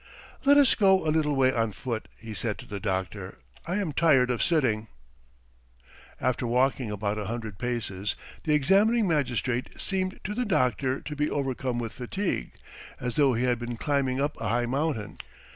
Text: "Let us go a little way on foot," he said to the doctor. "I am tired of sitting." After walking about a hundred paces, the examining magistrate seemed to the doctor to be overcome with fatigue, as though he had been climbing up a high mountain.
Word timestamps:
"Let 0.45 0.57
us 0.57 0.73
go 0.73 1.05
a 1.05 1.13
little 1.13 1.35
way 1.35 1.53
on 1.53 1.73
foot," 1.73 2.07
he 2.17 2.33
said 2.33 2.57
to 2.57 2.65
the 2.65 2.79
doctor. 2.79 3.37
"I 3.67 3.75
am 3.75 3.93
tired 3.93 4.31
of 4.31 4.41
sitting." 4.41 4.87
After 6.19 6.47
walking 6.47 6.89
about 6.89 7.19
a 7.19 7.25
hundred 7.25 7.59
paces, 7.59 8.15
the 8.43 8.55
examining 8.55 9.07
magistrate 9.07 9.79
seemed 9.79 10.19
to 10.23 10.33
the 10.33 10.43
doctor 10.45 11.01
to 11.01 11.15
be 11.15 11.29
overcome 11.29 11.77
with 11.77 11.93
fatigue, 11.93 12.49
as 12.99 13.15
though 13.15 13.33
he 13.35 13.43
had 13.43 13.59
been 13.59 13.77
climbing 13.77 14.19
up 14.19 14.41
a 14.41 14.49
high 14.49 14.65
mountain. 14.65 15.19